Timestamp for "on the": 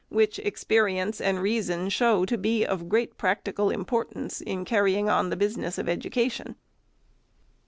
5.07-5.37